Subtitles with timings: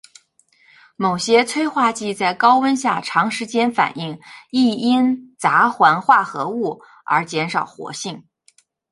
[0.95, 8.23] 某些催化剂在高温下长时间反应易因杂环化合物而减少活性。